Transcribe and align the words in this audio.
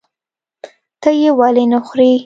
ته 1.01 1.09
یې 1.19 1.29
ولې 1.39 1.65
نخورې؟ 1.71 2.11